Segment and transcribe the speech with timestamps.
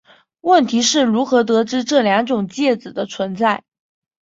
[0.39, 3.63] 问题是如何得知这两种介子的存在。